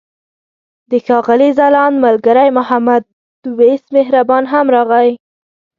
د 0.91 0.91
ښاغلي 1.05 1.49
ځلاند 1.57 1.97
ملګری 2.05 2.47
محمد 2.57 3.03
وېس 3.57 3.83
مهربان 3.95 4.43
هم 4.51 4.65
راغی. 4.75 5.09